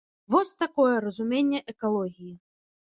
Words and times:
Вось 0.35 0.53
такое 0.63 0.95
разуменне 1.05 1.63
экалогіі. 1.77 2.37